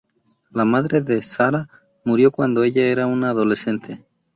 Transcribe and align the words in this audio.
La 0.49 0.65
madre 0.65 1.01
de 1.01 1.21
Sarah 1.21 1.69
murió 2.05 2.31
cuando 2.31 2.63
ella 2.63 2.87
era 2.87 3.05
una 3.05 3.29
adolescente. 3.29 4.03